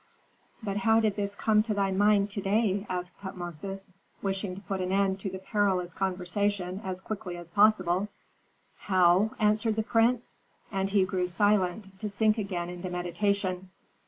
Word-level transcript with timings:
"But 0.63 0.77
how 0.77 0.99
did 0.99 1.15
this 1.15 1.35
come 1.35 1.61
to 1.61 1.75
thy 1.75 1.91
mind 1.91 2.31
to 2.31 2.41
day?" 2.41 2.87
asked 2.89 3.19
Tutmosis, 3.19 3.91
wishing 4.23 4.55
to 4.55 4.61
put 4.61 4.81
an 4.81 4.91
end 4.91 5.19
to 5.19 5.29
the 5.29 5.37
perilous 5.37 5.93
conversation 5.93 6.81
as 6.83 6.99
quickly 6.99 7.37
as 7.37 7.51
possible. 7.51 8.07
"How?" 8.77 9.29
answered 9.37 9.75
the 9.75 9.83
prince; 9.83 10.37
and 10.71 10.89
he 10.89 11.05
grew 11.05 11.27
silent, 11.27 11.99
to 11.99 12.09
sink 12.09 12.39
again 12.39 12.67
into 12.67 12.89
meditation. 12.89 13.69